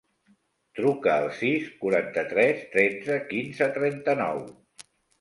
Truca 0.79 1.11
al 1.15 1.29
sis, 1.41 1.69
quaranta-tres, 1.85 2.65
tretze, 2.75 3.21
quinze, 3.31 3.71
trenta-nou. 3.81 4.47